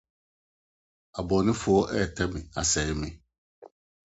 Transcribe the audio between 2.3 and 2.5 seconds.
me